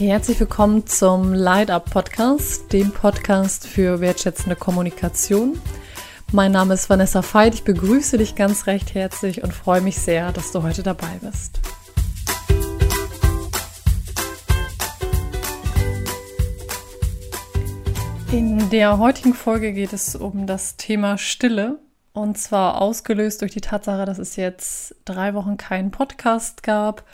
Herzlich 0.00 0.40
willkommen 0.40 0.86
zum 0.86 1.34
Light 1.34 1.70
Up 1.70 1.90
Podcast, 1.90 2.72
dem 2.72 2.90
Podcast 2.90 3.66
für 3.66 4.00
wertschätzende 4.00 4.56
Kommunikation. 4.56 5.60
Mein 6.32 6.52
Name 6.52 6.72
ist 6.72 6.88
Vanessa 6.88 7.22
Veit. 7.22 7.52
Ich 7.52 7.64
begrüße 7.64 8.16
dich 8.16 8.34
ganz 8.34 8.66
recht 8.66 8.94
herzlich 8.94 9.44
und 9.44 9.52
freue 9.52 9.82
mich 9.82 9.98
sehr, 9.98 10.32
dass 10.32 10.52
du 10.52 10.62
heute 10.62 10.82
dabei 10.82 11.20
bist. 11.20 11.60
In 18.32 18.70
der 18.70 18.96
heutigen 18.96 19.34
Folge 19.34 19.74
geht 19.74 19.92
es 19.92 20.16
um 20.16 20.46
das 20.46 20.78
Thema 20.78 21.18
Stille 21.18 21.78
und 22.14 22.38
zwar 22.38 22.80
ausgelöst 22.80 23.42
durch 23.42 23.52
die 23.52 23.60
Tatsache, 23.60 24.06
dass 24.06 24.16
es 24.18 24.36
jetzt 24.36 24.94
drei 25.04 25.34
Wochen 25.34 25.58
keinen 25.58 25.90
Podcast 25.90 26.62
gab 26.62 27.04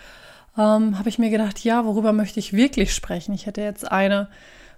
ähm, 0.58 0.98
habe 0.98 1.08
ich 1.08 1.18
mir 1.18 1.30
gedacht, 1.30 1.62
ja, 1.64 1.84
worüber 1.84 2.12
möchte 2.12 2.40
ich 2.40 2.52
wirklich 2.52 2.94
sprechen? 2.94 3.34
Ich 3.34 3.46
hätte 3.46 3.60
jetzt 3.60 3.90
eine 3.90 4.28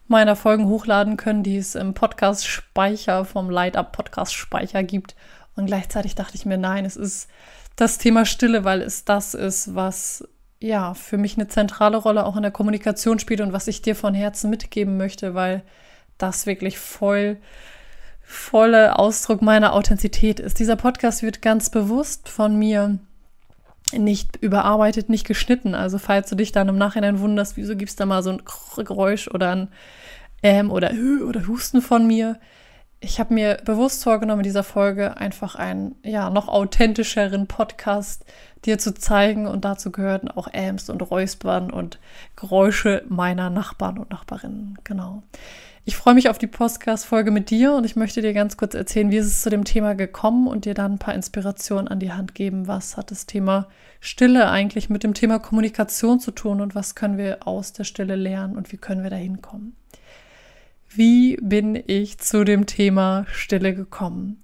meiner 0.09 0.37
Folgen 0.37 0.67
hochladen 0.67 1.17
können, 1.17 1.43
die 1.43 1.59
es 1.59 1.75
im 1.75 1.95
Podcast-Speicher 1.95 3.25
vom 3.25 3.51
Light 3.51 3.77
Up 3.77 3.93
Podcast-Speicher 3.93 4.83
gibt. 4.83 5.15
Und 5.55 5.67
gleichzeitig 5.67 6.15
dachte 6.15 6.35
ich 6.37 6.47
mir, 6.47 6.57
nein, 6.57 6.85
es 6.85 6.97
ist 6.97 7.29
das 7.77 7.99
Thema 7.99 8.25
Stille, 8.25 8.65
weil 8.65 8.81
es 8.81 9.05
das 9.05 9.35
ist, 9.35 9.75
was 9.75 10.27
ja 10.61 10.95
für 10.95 11.19
mich 11.19 11.37
eine 11.37 11.47
zentrale 11.47 11.99
Rolle 11.99 12.25
auch 12.25 12.37
in 12.37 12.43
der 12.43 12.51
Kommunikation 12.51 13.19
spielt 13.19 13.41
und 13.41 13.53
was 13.53 13.69
ich 13.69 13.83
dir 13.83 13.95
von 13.95 14.15
Herzen 14.15 14.51
mitgeben 14.51 14.97
möchte, 14.97 15.35
weil 15.35 15.63
das 16.17 16.47
wirklich 16.47 16.79
voll 16.79 17.39
volle 18.23 18.99
Ausdruck 18.99 19.41
meiner 19.41 19.73
Authentizität 19.73 20.39
ist. 20.39 20.59
Dieser 20.59 20.77
Podcast 20.77 21.23
wird 21.23 21.41
ganz 21.41 21.71
bewusst 21.71 22.29
von 22.29 22.57
mir 22.59 22.99
nicht 23.93 24.37
überarbeitet, 24.37 25.09
nicht 25.09 25.27
geschnitten. 25.27 25.75
Also 25.75 25.99
falls 25.99 26.29
du 26.29 26.37
dich 26.37 26.53
dann 26.53 26.69
im 26.69 26.77
Nachhinein 26.77 27.21
wunderst, 27.21 27.57
wieso 27.57 27.77
gibt 27.77 27.91
es 27.91 27.97
da 27.97 28.07
mal 28.07 28.23
so 28.23 28.31
ein 28.31 28.43
Geräusch 28.77 29.29
oder 29.29 29.53
ein 29.53 29.69
Ähm 30.43 30.71
oder 30.71 30.93
Hü 30.93 31.25
oder 31.25 31.47
Husten 31.47 31.83
von 31.83 32.07
mir. 32.07 32.39
Ich 33.01 33.21
habe 33.21 33.33
mir 33.33 33.59
bewusst 33.65 34.03
vorgenommen, 34.03 34.41
in 34.41 34.45
dieser 34.45 34.65
Folge 34.65 35.17
einfach 35.17 35.55
einen 35.55 35.95
ja, 36.03 36.31
noch 36.31 36.49
authentischeren 36.49 37.47
Podcast 37.47 38.25
dir 38.65 38.79
zu 38.79 38.93
zeigen 38.93 39.47
und 39.47 39.65
dazu 39.65 39.93
gehörten 39.93 40.29
auch 40.29 40.49
Äms 40.53 40.91
und 40.91 41.01
Räuspern 41.03 41.71
und 41.71 41.99
Geräusche 42.35 43.05
meiner 43.09 43.51
Nachbarn 43.51 43.99
und 43.99 44.11
Nachbarinnen. 44.11 44.79
Genau. 44.83 45.23
Ich 45.89 45.97
freue 45.97 46.13
mich 46.13 46.29
auf 46.29 46.37
die 46.37 46.47
Podcast-Folge 46.47 47.31
mit 47.31 47.49
dir 47.49 47.73
und 47.73 47.87
ich 47.87 47.97
möchte 47.97 48.21
dir 48.21 48.35
ganz 48.35 48.59
kurz 48.59 48.75
erzählen, 48.75 49.11
wie 49.11 49.17
ist 49.17 49.25
es 49.25 49.41
zu 49.41 49.49
dem 49.49 49.65
Thema 49.65 49.95
gekommen 49.95 50.47
und 50.47 50.67
dir 50.67 50.75
dann 50.75 50.93
ein 50.93 50.99
paar 50.99 51.15
Inspirationen 51.15 51.89
an 51.89 51.99
die 51.99 52.13
Hand 52.13 52.35
geben. 52.35 52.69
Was 52.69 52.99
hat 52.99 53.11
das 53.11 53.25
Thema 53.25 53.69
Stille 53.99 54.51
eigentlich 54.51 54.91
mit 54.91 55.03
dem 55.03 55.15
Thema 55.15 55.39
Kommunikation 55.39 56.21
zu 56.21 56.31
tun 56.31 56.61
und 56.61 56.75
was 56.75 56.95
können 56.95 57.17
wir 57.17 57.49
aus 57.49 57.73
der 57.73 57.85
Stille 57.85 58.17
lernen 58.17 58.59
und 58.59 58.71
wie 58.71 58.77
können 58.77 59.03
wir 59.03 59.09
da 59.09 59.17
hinkommen? 59.17 59.77
Wie 60.91 61.39
bin 61.41 61.83
ich 61.87 62.19
zu 62.19 62.45
dem 62.45 62.67
Thema 62.67 63.25
Stille 63.33 63.75
gekommen? 63.75 64.43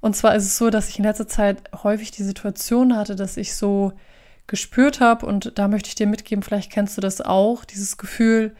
Und 0.00 0.16
zwar 0.16 0.34
ist 0.34 0.46
es 0.46 0.56
so, 0.56 0.70
dass 0.70 0.88
ich 0.88 0.98
in 0.98 1.04
letzter 1.04 1.28
Zeit 1.28 1.58
häufig 1.82 2.10
die 2.10 2.22
Situation 2.22 2.96
hatte, 2.96 3.16
dass 3.16 3.36
ich 3.36 3.54
so 3.54 3.92
gespürt 4.46 5.00
habe 5.00 5.26
und 5.26 5.58
da 5.58 5.68
möchte 5.68 5.88
ich 5.88 5.94
dir 5.94 6.06
mitgeben, 6.06 6.42
vielleicht 6.42 6.72
kennst 6.72 6.96
du 6.96 7.02
das 7.02 7.20
auch, 7.20 7.66
dieses 7.66 7.98
Gefühl, 7.98 8.56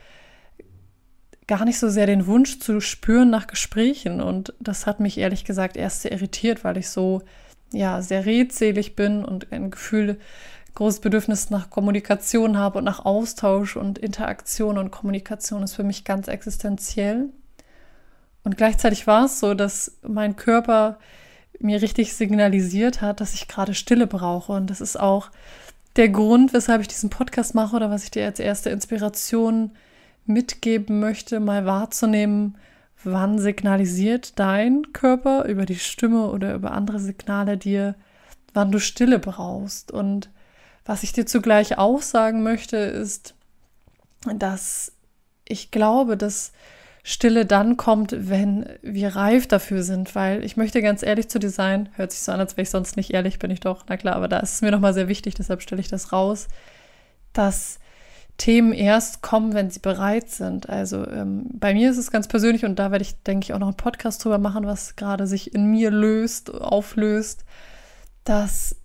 gar 1.51 1.65
nicht 1.65 1.81
so 1.81 1.89
sehr 1.89 2.07
den 2.07 2.29
Wunsch 2.29 2.61
zu 2.61 2.81
spüren 2.81 3.29
nach 3.29 3.49
Gesprächen. 3.49 4.21
Und 4.21 4.55
das 4.61 4.87
hat 4.87 5.01
mich 5.01 5.19
ehrlich 5.19 5.45
gesagt 5.45 5.77
erst 5.77 6.03
sehr 6.03 6.13
irritiert, 6.13 6.63
weil 6.63 6.77
ich 6.77 6.89
so 6.89 7.23
ja 7.73 8.03
sehr 8.03 8.25
redselig 8.25 8.95
bin 8.95 9.25
und 9.25 9.51
ein 9.51 9.73
Gefühl, 9.73 10.21
großes 10.77 11.01
Bedürfnis 11.01 11.51
nach 11.51 11.69
Kommunikation 11.69 12.57
habe 12.57 12.79
und 12.79 12.85
nach 12.85 13.05
Austausch 13.05 13.77
und 13.77 13.99
Interaktion 13.99 14.79
und 14.79 14.93
Kommunikation 14.93 15.65
ist 15.65 15.75
für 15.75 15.83
mich 15.83 16.05
ganz 16.05 16.29
existenziell. 16.29 17.31
Und 18.45 18.57
gleichzeitig 18.57 19.09
war 19.09 19.25
es 19.25 19.41
so, 19.41 19.55
dass 19.55 19.99
mein 20.07 20.37
Körper 20.37 21.01
mir 21.59 21.83
richtig 21.83 22.15
signalisiert 22.15 23.03
hat, 23.03 23.21
dass 23.21 23.35
ich 23.35 23.49
gerade 23.49 23.75
Stille 23.75 24.07
brauche. 24.07 24.53
Und 24.53 24.71
das 24.71 24.81
ist 24.81 24.99
auch 24.99 25.33
der 25.97 26.11
Grund, 26.11 26.53
weshalb 26.53 26.81
ich 26.81 26.89
diesen 26.89 27.11
Podcast 27.11 27.57
mache 27.57 27.75
oder 27.75 27.91
was 27.91 28.05
ich 28.05 28.13
dir 28.13 28.25
als 28.25 28.39
erste 28.39 28.71
Inspiration 28.71 29.73
mitgeben 30.27 31.01
möchte, 31.01 31.41
mal 31.41 31.67
wahrzunehmen, 31.67 32.57
wann 33.05 33.39
signalisiert 33.39 34.39
dein 34.39 34.93
Körper 34.93 35.47
über 35.47 35.67
die 35.67 35.79
Stimme 35.79 36.31
oder 36.31 36.55
über 36.55 36.73
andere 36.73 36.99
Signale 36.99 37.57
dir, 37.57 37.95
wann 38.53 38.71
du 38.71 38.79
Stille 38.79 39.19
brauchst. 39.19 39.91
Und 39.91 40.31
was 40.85 41.03
ich 41.03 41.13
dir 41.13 41.27
zugleich 41.27 41.79
auch 41.79 42.03
sagen 42.03 42.43
möchte, 42.43 42.77
ist, 42.77 43.35
dass 44.35 44.93
ich 45.45 45.71
glaube, 45.71 46.17
dass 46.17 46.53
Stille 47.03 47.47
dann 47.47 47.77
kommt, 47.77 48.15
wenn 48.29 48.67
wir 48.83 49.17
reif 49.17 49.47
dafür 49.47 49.83
sind, 49.83 50.15
weil 50.15 50.45
ich 50.45 50.57
möchte 50.57 50.83
ganz 50.83 51.03
ehrlich 51.03 51.29
zu 51.29 51.39
dir 51.39 51.51
sein, 51.51 51.89
hört 51.95 52.13
sich 52.13 52.21
so 52.21 52.33
an, 52.33 52.41
als 52.41 52.57
wäre 52.57 52.63
ich 52.63 52.71
sonst 52.71 52.97
nicht 52.97 53.15
ehrlich, 53.15 53.39
bin 53.39 53.51
ich 53.51 53.61
doch, 53.61 53.85
na 53.89 53.97
klar, 53.97 54.17
aber 54.17 54.29
da 54.29 54.39
ist 54.41 54.55
es 54.55 54.63
mir 54.63 54.71
nochmal 54.71 54.93
sehr 54.93 55.09
wichtig, 55.09 55.35
deshalb 55.35 55.63
stelle 55.63 55.81
ich 55.81 55.89
das 55.89 56.13
raus, 56.13 56.49
dass 57.33 57.79
Themen 58.41 58.73
erst 58.73 59.21
kommen, 59.21 59.53
wenn 59.53 59.71
sie 59.71 59.81
bereit 59.81 60.31
sind. 60.31 60.71
Also 60.71 61.07
ähm, 61.07 61.45
bei 61.53 61.75
mir 61.75 61.91
ist 61.91 61.99
es 61.99 62.11
ganz 62.11 62.27
persönlich 62.27 62.65
und 62.65 62.79
da 62.79 62.91
werde 62.91 63.03
ich, 63.03 63.23
denke 63.23 63.45
ich, 63.45 63.53
auch 63.53 63.59
noch 63.59 63.67
einen 63.67 63.77
Podcast 63.77 64.25
drüber 64.25 64.39
machen, 64.39 64.65
was 64.65 64.97
gerade 64.97 65.27
sich 65.27 65.55
in 65.55 65.67
mir 65.67 65.91
löst, 65.91 66.51
auflöst, 66.51 67.45
dass, 68.25 68.77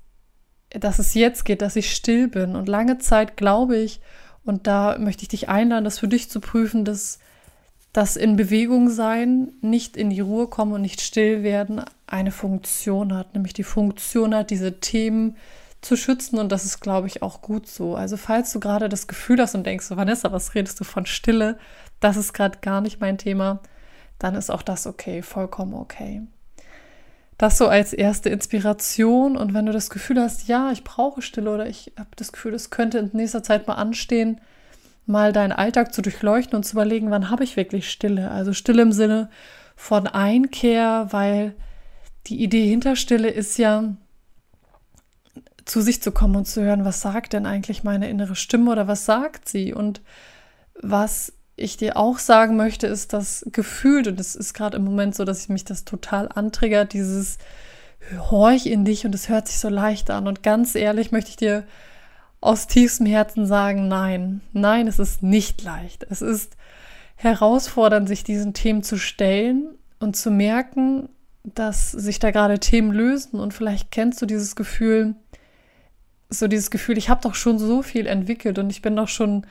dass 0.71 0.99
es 0.99 1.13
jetzt 1.13 1.45
geht, 1.45 1.61
dass 1.61 1.77
ich 1.77 1.95
still 1.95 2.27
bin. 2.27 2.57
Und 2.57 2.67
lange 2.67 2.97
Zeit 2.97 3.37
glaube 3.37 3.77
ich, 3.77 4.01
und 4.43 4.67
da 4.67 4.97
möchte 4.99 5.23
ich 5.23 5.29
dich 5.29 5.47
einladen, 5.47 5.85
das 5.85 5.99
für 5.99 6.09
dich 6.09 6.29
zu 6.29 6.41
prüfen, 6.41 6.83
dass 6.83 7.19
das 7.93 8.17
in 8.17 8.35
Bewegung 8.35 8.89
sein, 8.89 9.53
nicht 9.61 9.95
in 9.95 10.09
die 10.09 10.19
Ruhe 10.19 10.47
kommen 10.47 10.73
und 10.73 10.81
nicht 10.81 10.99
still 10.99 11.43
werden, 11.43 11.81
eine 12.07 12.31
Funktion 12.31 13.15
hat, 13.15 13.33
nämlich 13.33 13.53
die 13.53 13.63
Funktion 13.63 14.35
hat, 14.35 14.49
diese 14.49 14.81
Themen 14.81 15.37
zu 15.85 15.95
schützen 15.95 16.39
und 16.39 16.51
das 16.51 16.65
ist, 16.65 16.79
glaube 16.79 17.07
ich, 17.07 17.21
auch 17.21 17.41
gut 17.41 17.67
so. 17.67 17.95
Also 17.95 18.17
falls 18.17 18.51
du 18.51 18.59
gerade 18.59 18.89
das 18.89 19.07
Gefühl 19.07 19.39
hast 19.39 19.55
und 19.55 19.65
denkst, 19.65 19.91
Vanessa, 19.91 20.31
was 20.31 20.55
redest 20.55 20.79
du 20.79 20.83
von 20.83 21.05
Stille? 21.05 21.57
Das 21.99 22.17
ist 22.17 22.33
gerade 22.33 22.59
gar 22.59 22.81
nicht 22.81 22.99
mein 22.99 23.17
Thema. 23.17 23.61
Dann 24.19 24.35
ist 24.35 24.49
auch 24.49 24.61
das 24.61 24.87
okay, 24.87 25.21
vollkommen 25.21 25.73
okay. 25.73 26.23
Das 27.37 27.57
so 27.57 27.67
als 27.67 27.93
erste 27.93 28.29
Inspiration 28.29 29.35
und 29.35 29.53
wenn 29.53 29.65
du 29.65 29.73
das 29.73 29.89
Gefühl 29.89 30.21
hast, 30.21 30.47
ja, 30.47 30.71
ich 30.71 30.83
brauche 30.83 31.21
Stille 31.21 31.53
oder 31.53 31.67
ich 31.67 31.91
habe 31.97 32.09
das 32.15 32.31
Gefühl, 32.31 32.53
es 32.53 32.69
könnte 32.69 32.97
in 32.97 33.09
nächster 33.13 33.43
Zeit 33.43 33.67
mal 33.67 33.73
anstehen, 33.73 34.39
mal 35.05 35.33
deinen 35.33 35.51
Alltag 35.51 35.93
zu 35.93 36.01
durchleuchten 36.01 36.55
und 36.55 36.63
zu 36.63 36.73
überlegen, 36.73 37.11
wann 37.11 37.29
habe 37.29 37.43
ich 37.43 37.57
wirklich 37.57 37.91
Stille? 37.91 38.31
Also 38.31 38.53
Stille 38.53 38.81
im 38.81 38.93
Sinne 38.93 39.29
von 39.75 40.07
Einkehr, 40.07 41.07
weil 41.11 41.55
die 42.27 42.41
Idee 42.41 42.67
hinter 42.67 42.95
Stille 42.95 43.29
ist 43.29 43.57
ja, 43.57 43.95
zu 45.65 45.81
sich 45.81 46.01
zu 46.01 46.11
kommen 46.11 46.35
und 46.35 46.45
zu 46.45 46.61
hören, 46.61 46.85
was 46.85 47.01
sagt 47.01 47.33
denn 47.33 47.45
eigentlich 47.45 47.83
meine 47.83 48.09
innere 48.09 48.35
Stimme 48.35 48.71
oder 48.71 48.87
was 48.87 49.05
sagt 49.05 49.49
sie? 49.49 49.73
Und 49.73 50.01
was 50.79 51.33
ich 51.55 51.77
dir 51.77 51.97
auch 51.97 52.19
sagen 52.19 52.55
möchte, 52.55 52.87
ist 52.87 53.13
das 53.13 53.45
Gefühl, 53.51 54.07
und 54.07 54.19
es 54.19 54.35
ist 54.35 54.53
gerade 54.53 54.77
im 54.77 54.83
Moment 54.83 55.15
so, 55.15 55.25
dass 55.25 55.41
ich 55.41 55.49
mich 55.49 55.63
das 55.65 55.85
total 55.85 56.29
antriggert, 56.33 56.93
dieses 56.93 57.37
Horch 58.29 58.67
in 58.67 58.85
dich 58.85 59.05
und 59.05 59.15
es 59.15 59.29
hört 59.29 59.47
sich 59.47 59.57
so 59.57 59.69
leicht 59.69 60.09
an. 60.11 60.27
Und 60.27 60.43
ganz 60.43 60.75
ehrlich 60.75 61.11
möchte 61.11 61.31
ich 61.31 61.37
dir 61.37 61.63
aus 62.41 62.67
tiefstem 62.67 63.07
Herzen 63.07 63.47
sagen, 63.47 63.87
nein, 63.87 64.41
nein, 64.53 64.87
es 64.87 64.99
ist 64.99 65.23
nicht 65.23 65.63
leicht. 65.63 66.05
Es 66.09 66.21
ist 66.21 66.55
herausfordernd, 67.15 68.07
sich 68.07 68.23
diesen 68.23 68.53
Themen 68.53 68.83
zu 68.83 68.97
stellen 68.97 69.69
und 69.99 70.15
zu 70.15 70.29
merken, 70.29 71.09
dass 71.43 71.91
sich 71.91 72.19
da 72.19 72.31
gerade 72.31 72.59
Themen 72.59 72.91
lösen. 72.91 73.39
Und 73.39 73.53
vielleicht 73.53 73.91
kennst 73.91 74.21
du 74.21 74.25
dieses 74.25 74.55
Gefühl, 74.55 75.15
so 76.39 76.47
dieses 76.47 76.71
Gefühl, 76.71 76.97
ich 76.97 77.09
habe 77.09 77.21
doch 77.21 77.35
schon 77.35 77.59
so 77.59 77.81
viel 77.81 78.07
entwickelt 78.07 78.59
und 78.59 78.69
ich 78.69 78.81
bin 78.81 78.95
doch 78.95 79.07
schon 79.07 79.45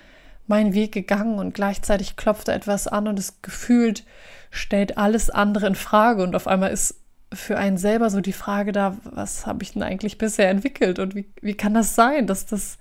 meinen 0.47 0.75
Weg 0.75 0.93
gegangen 0.93 1.39
und 1.39 1.55
gleichzeitig 1.55 2.17
klopft 2.17 2.49
da 2.49 2.53
etwas 2.53 2.87
an 2.87 3.09
und 3.09 3.19
es 3.19 3.41
gefühlt 3.43 4.05
stellt 4.51 4.99
alles 4.99 5.31
andere 5.31 5.67
in 5.67 5.75
Frage 5.75 6.23
und 6.23 6.37
auf 6.37 6.47
einmal 6.47 6.71
ist 6.71 7.01
für 7.33 7.59
einen 7.59 7.79
selber 7.79 8.11
so 8.11 8.21
die 8.21 8.33
Frage 8.33 8.73
da, 8.73 8.97
was 9.05 9.47
habe 9.47 9.63
ich 9.63 9.73
denn 9.73 9.83
eigentlich 9.83 10.19
bisher 10.19 10.49
entwickelt 10.51 10.99
und 10.99 11.15
wie, 11.15 11.27
wie 11.41 11.55
kann 11.55 11.75
das 11.75 11.95
sein, 11.95 12.27
dass 12.27 12.47
das, 12.47 12.79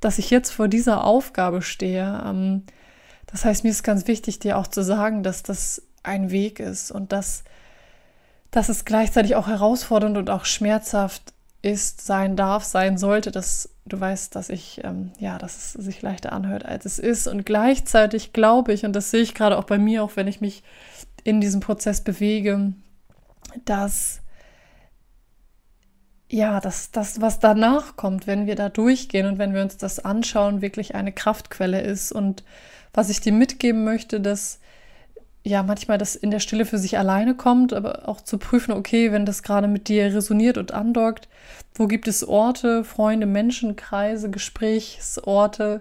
dass 0.00 0.18
ich 0.18 0.30
jetzt 0.30 0.50
vor 0.50 0.68
dieser 0.68 1.04
Aufgabe 1.04 1.62
stehe? 1.62 2.22
Ähm, 2.24 2.62
das 3.26 3.44
heißt, 3.44 3.64
mir 3.64 3.70
ist 3.70 3.82
ganz 3.82 4.06
wichtig, 4.06 4.38
dir 4.38 4.56
auch 4.56 4.66
zu 4.66 4.82
sagen, 4.82 5.22
dass 5.22 5.42
das 5.42 5.82
ein 6.02 6.30
Weg 6.30 6.60
ist 6.60 6.90
und 6.90 7.12
dass, 7.12 7.44
dass 8.50 8.68
es 8.68 8.84
gleichzeitig 8.84 9.36
auch 9.36 9.46
herausfordernd 9.46 10.16
und 10.16 10.30
auch 10.30 10.44
schmerzhaft 10.44 11.34
ist, 11.62 12.00
sein 12.00 12.36
darf, 12.36 12.64
sein 12.64 12.96
sollte, 12.96 13.30
dass 13.30 13.68
du 13.84 14.00
weißt, 14.00 14.34
dass 14.34 14.48
ich, 14.48 14.80
ähm, 14.84 15.12
ja, 15.18 15.38
dass 15.38 15.56
es 15.56 15.72
sich 15.84 16.00
leichter 16.00 16.32
anhört, 16.32 16.64
als 16.64 16.84
es 16.86 16.98
ist. 16.98 17.26
Und 17.26 17.44
gleichzeitig 17.44 18.32
glaube 18.32 18.72
ich, 18.72 18.84
und 18.84 18.94
das 18.94 19.10
sehe 19.10 19.22
ich 19.22 19.34
gerade 19.34 19.58
auch 19.58 19.64
bei 19.64 19.78
mir, 19.78 20.02
auch 20.02 20.16
wenn 20.16 20.28
ich 20.28 20.40
mich 20.40 20.62
in 21.24 21.40
diesem 21.40 21.60
Prozess 21.60 22.00
bewege, 22.00 22.72
dass 23.64 24.20
ja, 26.32 26.60
dass 26.60 26.92
das, 26.92 27.20
was 27.20 27.40
danach 27.40 27.96
kommt, 27.96 28.28
wenn 28.28 28.46
wir 28.46 28.54
da 28.54 28.68
durchgehen 28.68 29.26
und 29.26 29.38
wenn 29.38 29.52
wir 29.52 29.62
uns 29.62 29.76
das 29.76 29.98
anschauen, 29.98 30.62
wirklich 30.62 30.94
eine 30.94 31.12
Kraftquelle 31.12 31.80
ist. 31.80 32.12
Und 32.12 32.44
was 32.92 33.10
ich 33.10 33.20
dir 33.20 33.32
mitgeben 33.32 33.82
möchte, 33.82 34.20
dass 34.20 34.60
ja 35.42 35.62
manchmal 35.62 35.98
das 35.98 36.16
in 36.16 36.30
der 36.30 36.40
Stille 36.40 36.66
für 36.66 36.78
sich 36.78 36.98
alleine 36.98 37.34
kommt, 37.34 37.72
aber 37.72 38.08
auch 38.08 38.20
zu 38.20 38.38
prüfen, 38.38 38.72
okay, 38.72 39.12
wenn 39.12 39.26
das 39.26 39.42
gerade 39.42 39.68
mit 39.68 39.88
dir 39.88 40.14
resoniert 40.14 40.58
und 40.58 40.72
andockt, 40.72 41.28
wo 41.74 41.86
gibt 41.86 42.08
es 42.08 42.26
Orte, 42.26 42.84
Freunde, 42.84 43.26
Menschen, 43.26 43.76
Kreise, 43.76 44.30
Gesprächsorte, 44.30 45.80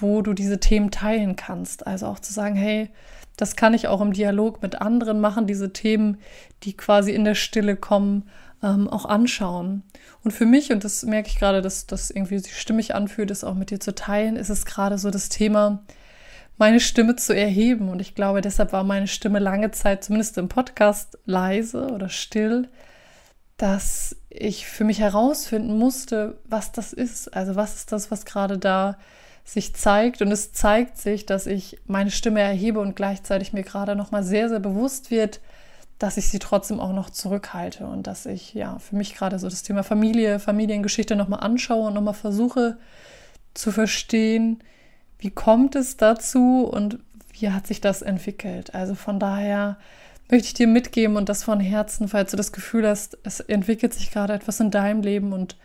wo 0.00 0.22
du 0.22 0.32
diese 0.32 0.58
Themen 0.58 0.90
teilen 0.90 1.36
kannst. 1.36 1.86
Also 1.86 2.06
auch 2.06 2.18
zu 2.18 2.32
sagen, 2.32 2.56
hey, 2.56 2.90
das 3.36 3.56
kann 3.56 3.74
ich 3.74 3.88
auch 3.88 4.00
im 4.00 4.12
Dialog 4.12 4.62
mit 4.62 4.80
anderen 4.80 5.20
machen, 5.20 5.46
diese 5.46 5.72
Themen, 5.72 6.18
die 6.62 6.76
quasi 6.76 7.12
in 7.12 7.24
der 7.24 7.34
Stille 7.34 7.76
kommen, 7.76 8.28
ähm, 8.62 8.88
auch 8.88 9.04
anschauen. 9.04 9.82
Und 10.22 10.30
für 10.30 10.46
mich, 10.46 10.72
und 10.72 10.84
das 10.84 11.02
merke 11.02 11.28
ich 11.28 11.38
gerade, 11.38 11.60
dass 11.60 11.86
das 11.86 12.10
irgendwie 12.10 12.38
sich 12.38 12.58
stimmig 12.58 12.94
anfühlt, 12.94 13.30
das 13.30 13.44
auch 13.44 13.54
mit 13.54 13.70
dir 13.70 13.80
zu 13.80 13.94
teilen, 13.94 14.36
ist 14.36 14.50
es 14.50 14.64
gerade 14.64 14.98
so 14.98 15.10
das 15.10 15.28
Thema, 15.28 15.82
meine 16.56 16.80
Stimme 16.80 17.16
zu 17.16 17.34
erheben. 17.34 17.88
Und 17.88 18.00
ich 18.00 18.14
glaube, 18.14 18.40
deshalb 18.40 18.72
war 18.72 18.84
meine 18.84 19.08
Stimme 19.08 19.38
lange 19.38 19.70
Zeit, 19.70 20.04
zumindest 20.04 20.38
im 20.38 20.48
Podcast, 20.48 21.18
leise 21.24 21.88
oder 21.88 22.08
still, 22.08 22.68
dass 23.56 24.16
ich 24.30 24.66
für 24.66 24.84
mich 24.84 25.00
herausfinden 25.00 25.78
musste, 25.78 26.38
was 26.44 26.72
das 26.72 26.92
ist. 26.92 27.34
Also 27.34 27.56
was 27.56 27.76
ist 27.76 27.92
das, 27.92 28.10
was 28.10 28.24
gerade 28.24 28.58
da 28.58 28.96
sich 29.44 29.74
zeigt. 29.74 30.22
Und 30.22 30.32
es 30.32 30.52
zeigt 30.52 30.96
sich, 30.98 31.26
dass 31.26 31.46
ich 31.46 31.78
meine 31.86 32.10
Stimme 32.10 32.40
erhebe 32.40 32.80
und 32.80 32.96
gleichzeitig 32.96 33.52
mir 33.52 33.62
gerade 33.62 33.94
nochmal 33.94 34.24
sehr, 34.24 34.48
sehr 34.48 34.60
bewusst 34.60 35.10
wird, 35.10 35.40
dass 35.98 36.16
ich 36.16 36.28
sie 36.28 36.38
trotzdem 36.38 36.80
auch 36.80 36.92
noch 36.92 37.10
zurückhalte 37.10 37.86
und 37.86 38.06
dass 38.06 38.26
ich 38.26 38.54
ja 38.54 38.78
für 38.78 38.96
mich 38.96 39.14
gerade 39.14 39.38
so 39.38 39.48
das 39.48 39.62
Thema 39.62 39.84
Familie, 39.84 40.40
Familiengeschichte 40.40 41.14
nochmal 41.14 41.40
anschaue 41.40 41.86
und 41.86 41.94
nochmal 41.94 42.14
versuche 42.14 42.78
zu 43.52 43.70
verstehen, 43.70 44.58
wie 45.18 45.30
kommt 45.30 45.74
es 45.76 45.96
dazu 45.96 46.64
und 46.64 46.98
wie 47.32 47.50
hat 47.50 47.66
sich 47.66 47.80
das 47.80 48.02
entwickelt. 48.02 48.74
Also 48.74 48.94
von 48.94 49.18
daher 49.18 49.78
möchte 50.30 50.46
ich 50.46 50.54
dir 50.54 50.66
mitgeben 50.66 51.16
und 51.16 51.28
das 51.28 51.44
von 51.44 51.60
Herzen, 51.60 52.08
falls 52.08 52.30
du 52.30 52.36
das 52.36 52.52
Gefühl 52.52 52.86
hast, 52.86 53.18
es 53.24 53.40
entwickelt 53.40 53.94
sich 53.94 54.10
gerade 54.10 54.32
etwas 54.32 54.60
in 54.60 54.70
deinem 54.70 55.02
Leben 55.02 55.32
und 55.32 55.56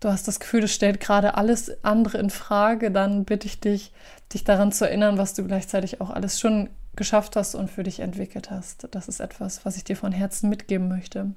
du 0.00 0.08
hast 0.08 0.26
das 0.28 0.40
Gefühl, 0.40 0.64
es 0.64 0.74
stellt 0.74 1.00
gerade 1.00 1.36
alles 1.36 1.84
andere 1.84 2.18
in 2.18 2.30
Frage, 2.30 2.90
dann 2.90 3.24
bitte 3.24 3.46
ich 3.46 3.60
dich, 3.60 3.92
dich 4.32 4.44
daran 4.44 4.72
zu 4.72 4.86
erinnern, 4.86 5.18
was 5.18 5.34
du 5.34 5.44
gleichzeitig 5.44 6.00
auch 6.00 6.10
alles 6.10 6.40
schon 6.40 6.70
geschafft 6.96 7.36
hast 7.36 7.54
und 7.54 7.70
für 7.70 7.82
dich 7.82 8.00
entwickelt 8.00 8.50
hast. 8.50 8.88
Das 8.90 9.08
ist 9.08 9.20
etwas, 9.20 9.64
was 9.64 9.76
ich 9.76 9.84
dir 9.84 9.96
von 9.96 10.12
Herzen 10.12 10.50
mitgeben 10.50 10.88
möchte. 10.88 11.32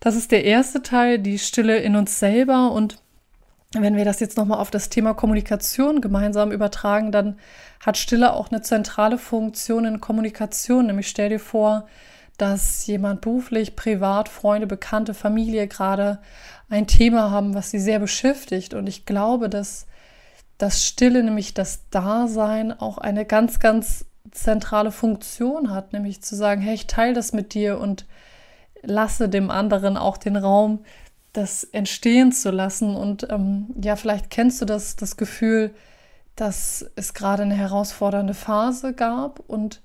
Das 0.00 0.14
ist 0.14 0.30
der 0.30 0.44
erste 0.44 0.82
Teil, 0.82 1.18
die 1.18 1.38
Stille 1.38 1.78
in 1.78 1.96
uns 1.96 2.18
selber. 2.18 2.72
Und 2.72 3.00
wenn 3.74 3.96
wir 3.96 4.04
das 4.04 4.20
jetzt 4.20 4.36
nochmal 4.38 4.60
auf 4.60 4.70
das 4.70 4.88
Thema 4.88 5.12
Kommunikation 5.12 6.00
gemeinsam 6.00 6.52
übertragen, 6.52 7.12
dann 7.12 7.38
hat 7.84 7.98
Stille 7.98 8.32
auch 8.32 8.50
eine 8.50 8.62
zentrale 8.62 9.18
Funktion 9.18 9.84
in 9.84 10.00
Kommunikation. 10.00 10.86
Nämlich 10.86 11.08
stell 11.08 11.28
dir 11.28 11.40
vor, 11.40 11.86
dass 12.38 12.86
jemand 12.86 13.20
beruflich, 13.20 13.76
privat, 13.76 14.28
Freunde, 14.28 14.66
Bekannte, 14.66 15.12
Familie 15.12 15.68
gerade 15.68 16.18
ein 16.70 16.86
Thema 16.86 17.30
haben, 17.30 17.54
was 17.54 17.70
sie 17.70 17.78
sehr 17.78 17.98
beschäftigt. 17.98 18.72
Und 18.72 18.86
ich 18.86 19.04
glaube, 19.04 19.50
dass 19.50 19.86
das 20.56 20.84
Stille, 20.84 21.22
nämlich 21.22 21.52
das 21.52 21.88
Dasein, 21.90 22.72
auch 22.72 22.96
eine 22.96 23.26
ganz, 23.26 23.60
ganz 23.60 24.06
zentrale 24.30 24.92
Funktion 24.92 25.70
hat, 25.70 25.92
nämlich 25.92 26.22
zu 26.22 26.36
sagen, 26.36 26.62
hey, 26.62 26.74
ich 26.74 26.86
teile 26.86 27.14
das 27.14 27.32
mit 27.32 27.54
dir 27.54 27.78
und 27.78 28.06
lasse 28.82 29.28
dem 29.28 29.50
anderen 29.50 29.96
auch 29.96 30.16
den 30.16 30.36
Raum, 30.36 30.84
das 31.32 31.64
entstehen 31.64 32.32
zu 32.32 32.50
lassen. 32.50 32.96
Und 32.96 33.28
ähm, 33.30 33.68
ja, 33.80 33.96
vielleicht 33.96 34.30
kennst 34.30 34.60
du 34.60 34.64
das, 34.64 34.96
das 34.96 35.16
Gefühl, 35.16 35.74
dass 36.36 36.88
es 36.94 37.14
gerade 37.14 37.42
eine 37.42 37.56
herausfordernde 37.56 38.34
Phase 38.34 38.92
gab 38.92 39.40
und 39.40 39.82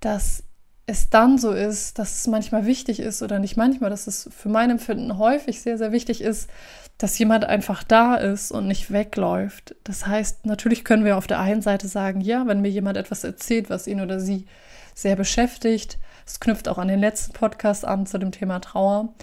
dass 0.00 0.44
es 0.86 1.10
dann 1.10 1.38
so 1.38 1.52
ist, 1.52 1.98
dass 1.98 2.20
es 2.20 2.26
manchmal 2.26 2.66
wichtig 2.66 2.98
ist 2.98 3.22
oder 3.22 3.38
nicht 3.38 3.56
manchmal, 3.56 3.90
dass 3.90 4.08
es 4.08 4.28
für 4.36 4.48
mein 4.48 4.70
Empfinden 4.70 5.16
häufig 5.16 5.62
sehr, 5.62 5.78
sehr 5.78 5.92
wichtig 5.92 6.20
ist, 6.20 6.50
dass 6.98 7.18
jemand 7.18 7.44
einfach 7.44 7.82
da 7.84 8.16
ist 8.16 8.50
und 8.50 8.66
nicht 8.66 8.92
wegläuft. 8.92 9.76
Das 9.84 10.06
heißt, 10.06 10.44
natürlich 10.44 10.84
können 10.84 11.04
wir 11.04 11.16
auf 11.16 11.26
der 11.26 11.40
einen 11.40 11.62
Seite 11.62 11.88
sagen, 11.88 12.20
ja, 12.20 12.46
wenn 12.46 12.60
mir 12.60 12.70
jemand 12.70 12.96
etwas 12.96 13.24
erzählt, 13.24 13.70
was 13.70 13.86
ihn 13.86 14.00
oder 14.00 14.18
sie 14.18 14.46
sehr 14.94 15.16
beschäftigt, 15.16 15.98
es 16.26 16.40
knüpft 16.40 16.68
auch 16.68 16.78
an 16.78 16.88
den 16.88 17.00
letzten 17.00 17.32
Podcast 17.32 17.84
an 17.84 18.06
zu 18.06 18.18
dem 18.18 18.32
Thema 18.32 18.60
Trauer, 18.60 19.14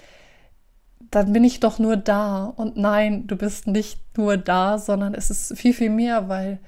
dann 1.12 1.34
bin 1.34 1.44
ich 1.44 1.60
doch 1.60 1.80
nur 1.80 1.98
da. 1.98 2.46
Und 2.46 2.78
nein, 2.78 3.28
du 3.28 3.36
bist 3.36 3.68
nicht 3.68 4.00
nur 4.18 4.38
da, 4.38 4.78
sondern 4.78 5.14
es 5.14 5.30
ist 5.30 5.58
viel, 5.58 5.74
viel 5.74 5.90
mehr, 5.90 6.30
weil 6.30 6.60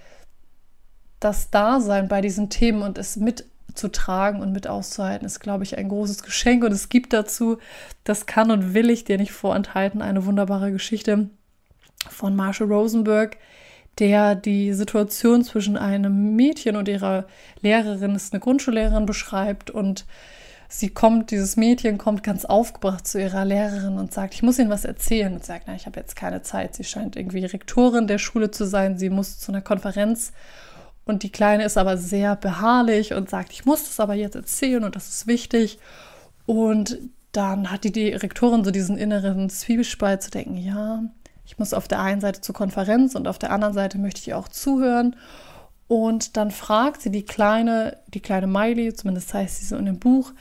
das 1.19 1.51
Dasein 1.51 2.07
bei 2.07 2.21
diesen 2.21 2.49
Themen 2.49 2.81
und 2.81 2.97
es 2.97 3.15
mit 3.15 3.45
zu 3.73 3.89
tragen 3.89 4.41
und 4.41 4.51
mit 4.51 4.67
auszuhalten, 4.67 5.25
ist, 5.25 5.39
glaube 5.39 5.63
ich, 5.63 5.77
ein 5.77 5.89
großes 5.89 6.23
Geschenk. 6.23 6.63
Und 6.63 6.71
es 6.71 6.89
gibt 6.89 7.13
dazu, 7.13 7.57
das 8.03 8.25
kann 8.25 8.51
und 8.51 8.73
will 8.73 8.89
ich 8.89 9.05
dir 9.05 9.17
nicht 9.17 9.31
vorenthalten, 9.31 10.01
eine 10.01 10.25
wunderbare 10.25 10.71
Geschichte 10.71 11.29
von 12.09 12.35
Marshall 12.35 12.71
Rosenberg, 12.71 13.37
der 13.99 14.35
die 14.35 14.73
Situation 14.73 15.43
zwischen 15.43 15.77
einem 15.77 16.35
Mädchen 16.35 16.75
und 16.75 16.87
ihrer 16.87 17.27
Lehrerin, 17.61 18.15
ist 18.15 18.33
eine 18.33 18.39
Grundschullehrerin, 18.39 19.05
beschreibt 19.05 19.69
und 19.69 20.05
sie 20.71 20.89
kommt, 20.89 21.31
dieses 21.31 21.57
Mädchen 21.57 21.97
kommt 21.97 22.23
ganz 22.23 22.45
aufgebracht 22.45 23.07
zu 23.07 23.19
ihrer 23.21 23.45
Lehrerin 23.45 23.97
und 23.97 24.13
sagt, 24.13 24.33
ich 24.33 24.43
muss 24.43 24.57
Ihnen 24.57 24.69
was 24.69 24.85
erzählen. 24.85 25.33
Und 25.33 25.45
sagt, 25.45 25.65
na, 25.67 25.75
ich 25.75 25.85
habe 25.85 25.99
jetzt 25.99 26.15
keine 26.15 26.41
Zeit. 26.41 26.75
Sie 26.75 26.83
scheint 26.83 27.15
irgendwie 27.15 27.45
Rektorin 27.45 28.07
der 28.07 28.17
Schule 28.17 28.51
zu 28.51 28.65
sein. 28.65 28.97
Sie 28.97 29.09
muss 29.09 29.39
zu 29.39 29.51
einer 29.51 29.61
Konferenz 29.61 30.31
und 31.05 31.23
die 31.23 31.31
Kleine 31.31 31.65
ist 31.65 31.77
aber 31.77 31.97
sehr 31.97 32.35
beharrlich 32.35 33.13
und 33.13 33.29
sagt, 33.29 33.51
ich 33.51 33.65
muss 33.65 33.83
das 33.83 33.99
aber 33.99 34.13
jetzt 34.13 34.35
erzählen 34.35 34.83
und 34.83 34.95
das 34.95 35.09
ist 35.09 35.27
wichtig. 35.27 35.79
Und 36.45 36.99
dann 37.31 37.71
hat 37.71 37.83
die 37.83 37.91
Direktorin 37.91 38.63
so 38.63 38.71
diesen 38.71 38.97
inneren 38.97 39.49
Zwiebelspalt 39.49 40.21
zu 40.21 40.31
denken, 40.31 40.57
ja, 40.57 41.03
ich 41.45 41.57
muss 41.57 41.73
auf 41.73 41.87
der 41.87 41.99
einen 41.99 42.21
Seite 42.21 42.41
zur 42.41 42.55
Konferenz 42.55 43.15
und 43.15 43.27
auf 43.27 43.39
der 43.39 43.51
anderen 43.51 43.73
Seite 43.73 43.97
möchte 43.97 44.21
ich 44.21 44.33
auch 44.33 44.47
zuhören. 44.47 45.15
Und 45.91 46.37
dann 46.37 46.51
fragt 46.51 47.01
sie 47.01 47.11
die 47.11 47.25
kleine, 47.25 47.97
die 48.07 48.21
kleine 48.21 48.47
Miley, 48.47 48.93
zumindest 48.93 49.33
heißt 49.33 49.57
sie 49.57 49.65
so 49.65 49.75
in 49.75 49.87
dem 49.87 49.99
Buch, 49.99 50.31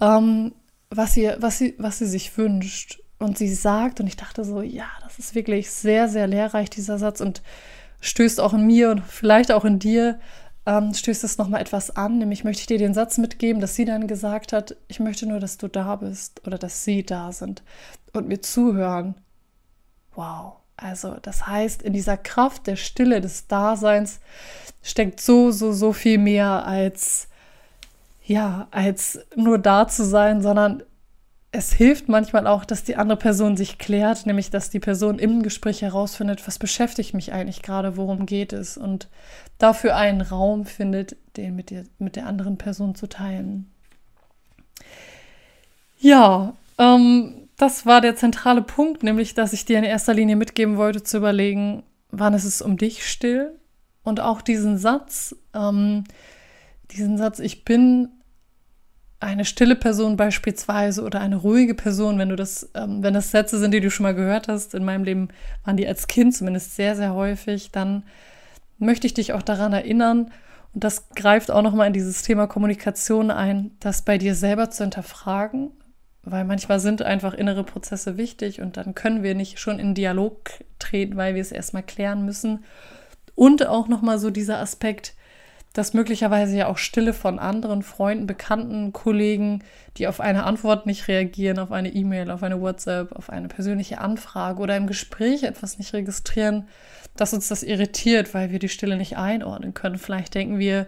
ähm, 0.00 0.52
was, 0.90 1.14
sie, 1.14 1.28
was, 1.38 1.58
sie, 1.58 1.74
was 1.76 1.98
sie 1.98 2.06
sich 2.06 2.38
wünscht. 2.38 3.00
Und 3.18 3.36
sie 3.36 3.52
sagt, 3.52 3.98
und 3.98 4.06
ich 4.06 4.14
dachte 4.14 4.44
so, 4.44 4.62
ja, 4.62 4.86
das 5.02 5.18
ist 5.18 5.34
wirklich 5.34 5.72
sehr, 5.72 6.08
sehr 6.08 6.28
lehrreich, 6.28 6.70
dieser 6.70 7.00
Satz. 7.00 7.20
Und 7.20 7.42
stößt 7.98 8.40
auch 8.40 8.54
in 8.54 8.64
mir 8.64 8.92
und 8.92 9.02
vielleicht 9.04 9.50
auch 9.50 9.64
in 9.64 9.80
dir, 9.80 10.20
ähm, 10.66 10.94
stößt 10.94 11.24
es 11.24 11.36
nochmal 11.36 11.62
etwas 11.62 11.90
an. 11.96 12.18
Nämlich 12.18 12.44
möchte 12.44 12.60
ich 12.60 12.68
dir 12.68 12.78
den 12.78 12.94
Satz 12.94 13.18
mitgeben, 13.18 13.60
dass 13.60 13.74
sie 13.74 13.84
dann 13.84 14.06
gesagt 14.06 14.52
hat, 14.52 14.76
ich 14.86 15.00
möchte 15.00 15.26
nur, 15.26 15.40
dass 15.40 15.58
du 15.58 15.66
da 15.66 15.96
bist 15.96 16.46
oder 16.46 16.58
dass 16.58 16.84
sie 16.84 17.04
da 17.04 17.32
sind 17.32 17.64
und 18.12 18.28
mir 18.28 18.40
zuhören. 18.40 19.16
Wow. 20.14 20.61
Also 20.76 21.16
das 21.22 21.46
heißt, 21.46 21.82
in 21.82 21.92
dieser 21.92 22.16
Kraft 22.16 22.66
der 22.66 22.76
Stille 22.76 23.20
des 23.20 23.46
Daseins 23.46 24.20
steckt 24.82 25.20
so, 25.20 25.50
so, 25.50 25.72
so 25.72 25.92
viel 25.92 26.18
mehr 26.18 26.66
als, 26.66 27.28
ja, 28.24 28.68
als 28.70 29.20
nur 29.36 29.58
da 29.58 29.86
zu 29.86 30.04
sein, 30.04 30.42
sondern 30.42 30.82
es 31.54 31.72
hilft 31.72 32.08
manchmal 32.08 32.46
auch, 32.46 32.64
dass 32.64 32.82
die 32.82 32.96
andere 32.96 33.18
Person 33.18 33.58
sich 33.58 33.76
klärt, 33.76 34.24
nämlich 34.24 34.48
dass 34.48 34.70
die 34.70 34.80
Person 34.80 35.18
im 35.18 35.42
Gespräch 35.42 35.82
herausfindet, 35.82 36.46
was 36.48 36.58
beschäftigt 36.58 37.12
mich 37.12 37.34
eigentlich 37.34 37.60
gerade, 37.60 37.98
worum 37.98 38.24
geht 38.24 38.54
es 38.54 38.78
und 38.78 39.08
dafür 39.58 39.94
einen 39.94 40.22
Raum 40.22 40.64
findet, 40.64 41.16
den 41.36 41.54
mit, 41.54 41.68
dir, 41.68 41.84
mit 41.98 42.16
der 42.16 42.26
anderen 42.26 42.56
Person 42.56 42.94
zu 42.94 43.06
teilen. 43.06 43.70
Ja, 46.00 46.54
ähm, 46.78 47.41
das 47.62 47.86
war 47.86 48.00
der 48.00 48.16
zentrale 48.16 48.60
Punkt, 48.60 49.04
nämlich 49.04 49.34
dass 49.34 49.52
ich 49.52 49.64
dir 49.64 49.78
in 49.78 49.84
erster 49.84 50.12
Linie 50.12 50.34
mitgeben 50.34 50.76
wollte, 50.76 51.04
zu 51.04 51.18
überlegen, 51.18 51.84
wann 52.10 52.34
ist 52.34 52.44
es 52.44 52.60
um 52.60 52.76
dich 52.76 53.08
still? 53.08 53.52
Und 54.02 54.18
auch 54.18 54.42
diesen 54.42 54.78
Satz, 54.78 55.36
ähm, 55.54 56.02
diesen 56.90 57.18
Satz, 57.18 57.38
ich 57.38 57.64
bin 57.64 58.08
eine 59.20 59.44
stille 59.44 59.76
Person 59.76 60.16
beispielsweise 60.16 61.04
oder 61.04 61.20
eine 61.20 61.36
ruhige 61.36 61.76
Person, 61.76 62.18
wenn 62.18 62.30
du 62.30 62.34
das, 62.34 62.68
ähm, 62.74 63.04
wenn 63.04 63.14
das 63.14 63.30
Sätze 63.30 63.60
sind, 63.60 63.70
die 63.70 63.80
du 63.80 63.92
schon 63.92 64.02
mal 64.02 64.14
gehört 64.16 64.48
hast, 64.48 64.74
in 64.74 64.84
meinem 64.84 65.04
Leben 65.04 65.28
waren 65.64 65.76
die 65.76 65.86
als 65.86 66.08
Kind 66.08 66.34
zumindest 66.34 66.74
sehr, 66.74 66.96
sehr 66.96 67.14
häufig, 67.14 67.70
dann 67.70 68.02
möchte 68.78 69.06
ich 69.06 69.14
dich 69.14 69.34
auch 69.34 69.42
daran 69.42 69.72
erinnern, 69.72 70.32
und 70.74 70.82
das 70.82 71.10
greift 71.10 71.50
auch 71.50 71.62
nochmal 71.62 71.86
in 71.88 71.92
dieses 71.92 72.22
Thema 72.22 72.46
Kommunikation 72.48 73.30
ein, 73.30 73.72
das 73.78 74.02
bei 74.02 74.18
dir 74.18 74.34
selber 74.34 74.70
zu 74.70 74.82
hinterfragen, 74.82 75.70
weil 76.24 76.44
manchmal 76.44 76.78
sind 76.78 77.02
einfach 77.02 77.34
innere 77.34 77.64
Prozesse 77.64 78.16
wichtig 78.16 78.60
und 78.60 78.76
dann 78.76 78.94
können 78.94 79.22
wir 79.22 79.34
nicht 79.34 79.58
schon 79.58 79.78
in 79.78 79.94
Dialog 79.94 80.50
treten, 80.78 81.16
weil 81.16 81.34
wir 81.34 81.42
es 81.42 81.52
erstmal 81.52 81.82
klären 81.82 82.24
müssen. 82.24 82.64
Und 83.34 83.66
auch 83.66 83.88
nochmal 83.88 84.18
so 84.18 84.30
dieser 84.30 84.58
Aspekt, 84.58 85.14
dass 85.72 85.94
möglicherweise 85.94 86.56
ja 86.56 86.66
auch 86.66 86.76
Stille 86.76 87.14
von 87.14 87.38
anderen 87.38 87.82
Freunden, 87.82 88.26
Bekannten, 88.26 88.92
Kollegen, 88.92 89.64
die 89.96 90.06
auf 90.06 90.20
eine 90.20 90.44
Antwort 90.44 90.86
nicht 90.86 91.08
reagieren, 91.08 91.58
auf 91.58 91.72
eine 91.72 91.88
E-Mail, 91.88 92.30
auf 92.30 92.42
eine 92.42 92.60
WhatsApp, 92.60 93.12
auf 93.12 93.30
eine 93.30 93.48
persönliche 93.48 93.98
Anfrage 93.98 94.60
oder 94.60 94.76
im 94.76 94.86
Gespräch 94.86 95.44
etwas 95.44 95.78
nicht 95.78 95.92
registrieren, 95.94 96.68
dass 97.16 97.32
uns 97.32 97.48
das 97.48 97.62
irritiert, 97.62 98.34
weil 98.34 98.50
wir 98.50 98.58
die 98.58 98.68
Stille 98.68 98.96
nicht 98.96 99.16
einordnen 99.16 99.74
können. 99.74 99.98
Vielleicht 99.98 100.34
denken 100.34 100.58
wir, 100.58 100.86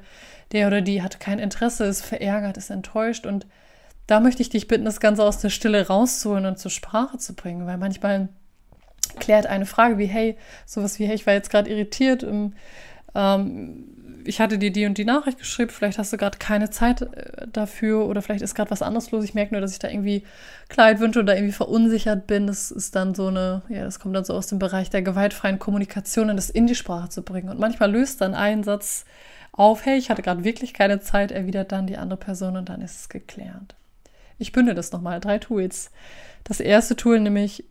der 0.53 0.67
oder 0.67 0.83
die 0.83 1.03
hat 1.03 1.19
kein 1.19 1.39
Interesse, 1.39 1.85
ist 1.85 2.05
verärgert, 2.05 2.59
ist 2.59 2.71
enttäuscht 2.71 3.27
und 3.27 3.47
da 4.07 4.21
möchte 4.21 4.43
ich 4.43 4.51
dich 4.51 4.69
bitten, 4.69 4.85
das 4.85 5.01
Ganze 5.01 5.25
aus 5.25 5.39
der 5.39 5.51
Stille 5.51 5.87
rauszuholen 5.87 6.47
und 6.47 6.59
zur 6.59 6.71
Sprache 6.71 7.19
zu 7.19 7.35
bringen, 7.35 7.67
weil 7.67 7.79
manchmal 7.79 8.29
klärt 9.19 9.47
eine 9.47 9.67
Frage 9.67 9.99
wie, 9.99 10.07
hey, 10.07 10.37
sowas 10.67 10.99
wie, 10.99 11.07
hey, 11.07 11.15
ich 11.15 11.27
war 11.27 11.35
jetzt 11.35 11.51
gerade 11.51 11.71
irritiert, 11.71 12.23
im, 12.23 12.55
ähm, 13.15 13.85
ich 14.27 14.41
hatte 14.41 14.59
dir 14.59 14.73
die 14.73 14.87
und 14.87 14.99
die 14.99 15.05
Nachricht 15.05 15.39
geschrieben, 15.39 15.71
vielleicht 15.71 15.99
hast 15.99 16.13
du 16.13 16.17
gerade 16.17 16.39
keine 16.39 16.71
Zeit 16.71 17.03
äh, 17.03 17.47
dafür 17.53 18.07
oder 18.07 18.23
vielleicht 18.23 18.43
ist 18.43 18.55
gerade 18.55 18.71
was 18.71 18.83
anderes 18.83 19.11
los. 19.11 19.25
Ich 19.25 19.35
merke 19.35 19.55
nur, 19.55 19.61
dass 19.61 19.73
ich 19.73 19.79
da 19.79 19.89
irgendwie 19.89 20.25
Kleid 20.69 20.99
wünsche 21.01 21.21
oder 21.21 21.37
irgendwie 21.37 21.53
verunsichert 21.53 22.27
bin. 22.27 22.47
Das 22.47 22.71
ist 22.71 22.97
dann 22.97 23.15
so 23.15 23.29
eine, 23.29 23.63
ja, 23.69 23.85
das 23.85 24.01
kommt 24.01 24.17
dann 24.17 24.25
so 24.25 24.35
aus 24.35 24.47
dem 24.47 24.59
Bereich 24.59 24.91
der 24.91 25.03
gewaltfreien 25.03 25.59
Kommunikation 25.59 26.31
und 26.31 26.37
das 26.37 26.51
in 26.51 26.67
die 26.67 26.75
Sprache 26.75 27.09
zu 27.11 27.23
bringen. 27.23 27.49
Und 27.49 27.59
manchmal 27.61 27.91
löst 27.91 28.21
dann 28.21 28.35
ein 28.35 28.65
Satz 28.65 29.05
auf, 29.53 29.85
hey, 29.85 29.99
ich 29.99 30.11
hatte 30.11 30.23
gerade 30.23 30.45
wirklich 30.45 30.75
keine 30.75 31.01
Zeit, 31.01 31.31
erwidert 31.31 31.73
dann 31.73 31.87
die 31.87 31.97
andere 31.97 32.19
Person 32.19 32.57
und 32.57 32.69
dann 32.69 32.81
ist 32.81 33.01
es 33.01 33.09
geklärt. 33.09 33.77
Ich 34.39 34.53
bünde 34.53 34.75
das 34.75 34.93
nochmal, 34.93 35.21
drei 35.21 35.39
Tools. 35.39 35.91
Das 36.45 36.61
erste 36.61 36.97
Tool 36.97 37.21
nämlich 37.21 37.65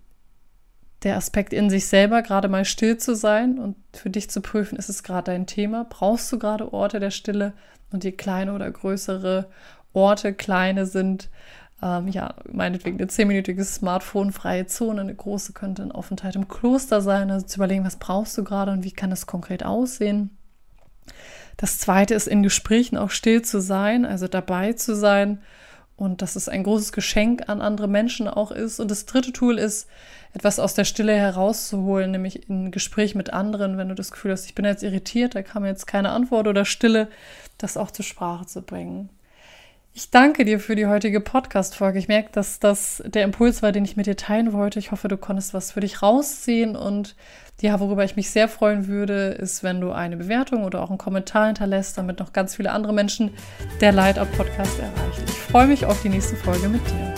der 1.04 1.18
Aspekt 1.18 1.54
in 1.54 1.70
sich 1.70 1.88
selber, 1.88 2.22
gerade 2.22 2.48
mal 2.48 2.66
still 2.66 2.98
zu 2.98 3.16
sein 3.16 3.60
und 3.60 3.76
für 3.94 4.10
dich 4.10 4.30
zu 4.30 4.42
prüfen, 4.42 4.78
ist 4.78 4.90
es 4.90 5.04
gerade 5.04 5.32
dein 5.32 5.48
Thema? 5.48 5.86
Brauchst 5.90 6.32
du 6.32 6.40
gerade 6.40 6.72
Orte 6.72 7.00
der 7.00 7.12
Stille? 7.12 7.54
Und 7.92 8.04
je 8.04 8.14
kleine 8.14 8.54
oder 8.54 8.72
größere 8.72 9.50
Orte, 9.92 10.34
kleine 10.34 10.86
sind, 10.86 11.30
ähm, 11.82 12.08
ja, 12.08 12.34
meinetwegen 12.52 12.98
eine 12.98 13.08
zehnminütige 13.08 13.64
Smartphone-freie 13.64 14.66
Zone, 14.66 15.02
eine 15.02 15.14
große 15.14 15.54
könnte 15.54 15.84
ein 15.84 15.92
Aufenthalt 15.92 16.36
im 16.36 16.48
Kloster 16.48 17.02
sein, 17.02 17.30
also 17.30 17.46
zu 17.46 17.58
überlegen, 17.58 17.86
was 17.86 17.98
brauchst 17.98 18.38
du 18.38 18.44
gerade 18.44 18.72
und 18.72 18.84
wie 18.84 18.92
kann 18.92 19.10
das 19.10 19.28
konkret 19.28 19.64
aussehen. 19.64 20.32
Das 21.58 21.78
zweite 21.78 22.16
ist, 22.16 22.28
in 22.28 22.42
Gesprächen 22.42 22.98
auch 22.98 23.12
still 23.12 23.44
zu 23.44 23.62
sein, 23.62 24.06
also 24.06 24.28
dabei 24.28 24.74
zu 24.74 24.96
sein 24.96 25.40
und 26.04 26.22
dass 26.22 26.36
es 26.36 26.50
ein 26.50 26.64
großes 26.64 26.92
Geschenk 26.92 27.48
an 27.48 27.62
andere 27.62 27.88
Menschen 27.88 28.28
auch 28.28 28.52
ist. 28.52 28.80
Und 28.80 28.92
das 28.92 29.06
dritte 29.06 29.32
Tool 29.32 29.58
ist, 29.58 29.88
etwas 30.34 30.60
aus 30.60 30.74
der 30.74 30.84
Stille 30.84 31.16
herauszuholen, 31.16 32.12
nämlich 32.12 32.50
in 32.50 32.72
Gespräch 32.72 33.16
mit 33.16 33.32
anderen, 33.32 33.78
wenn 33.78 33.90
du 33.90 33.96
das 33.96 34.12
Gefühl 34.12 34.32
hast, 34.32 34.46
ich 34.46 34.56
bin 34.56 34.66
jetzt 34.66 34.84
irritiert, 34.84 35.36
da 35.36 35.44
kam 35.44 35.64
jetzt 35.66 35.88
keine 35.88 36.10
Antwort 36.10 36.48
oder 36.48 36.66
Stille, 36.66 37.08
das 37.58 37.78
auch 37.78 37.92
zur 37.92 38.04
Sprache 38.04 38.46
zu 38.46 38.62
bringen. 38.62 39.10
Ich 39.96 40.10
danke 40.10 40.44
dir 40.44 40.60
für 40.60 40.76
die 40.76 40.88
heutige 40.88 41.20
Podcast-Folge. 41.20 42.00
Ich 42.00 42.08
merke, 42.08 42.32
dass 42.32 42.60
das 42.60 43.04
der 43.06 43.24
Impuls 43.24 43.62
war, 43.62 43.72
den 43.72 43.86
ich 43.86 43.96
mit 43.96 44.08
dir 44.08 44.16
teilen 44.16 44.52
wollte. 44.52 44.80
Ich 44.80 44.92
hoffe, 44.92 45.08
du 45.08 45.18
konntest 45.18 45.54
was 45.54 45.72
für 45.72 45.82
dich 45.82 46.02
rausziehen. 46.02 46.76
Und 46.76 47.16
ja, 47.62 47.80
worüber 47.80 48.04
ich 48.04 48.16
mich 48.16 48.32
sehr 48.32 48.48
freuen 48.48 48.88
würde, 48.88 49.38
ist, 49.40 49.62
wenn 49.62 49.82
du 49.82 49.92
eine 49.92 50.18
Bewertung 50.18 50.64
oder 50.64 50.82
auch 50.82 50.90
einen 50.90 50.98
Kommentar 50.98 51.46
hinterlässt, 51.46 51.96
damit 51.96 52.18
noch 52.18 52.34
ganz 52.34 52.56
viele 52.56 52.72
andere 52.72 52.92
Menschen 52.92 53.36
der 53.82 53.92
Light 53.92 54.18
Up 54.18 54.36
Podcast 54.36 54.80
erreichen. 54.80 55.26
Ich 55.28 55.34
freue 55.34 55.68
mich 55.68 55.86
auf 55.86 56.02
die 56.02 56.10
nächste 56.10 56.38
Folge 56.38 56.70
mit 56.70 56.82
dir. 56.90 57.14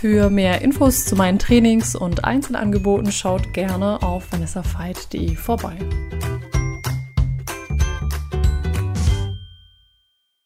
Für 0.00 0.30
mehr 0.30 0.62
Infos 0.62 1.04
zu 1.04 1.14
meinen 1.14 1.38
Trainings 1.38 1.94
und 1.94 2.24
Einzelangeboten 2.24 3.12
schaut 3.12 3.52
gerne 3.52 4.02
auf 4.02 4.32
vanessafeit.de 4.32 5.36
vorbei. 5.36 5.76